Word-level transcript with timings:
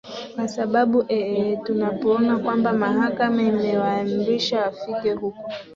kwa 0.35 0.47
sababu 0.47 1.05
ee 1.19 1.55
tunapoona 1.55 2.37
kwamba 2.39 2.73
mahakama 2.73 3.41
imewaamrisha 3.43 4.61
wafike 4.61 5.13
huko 5.13 5.49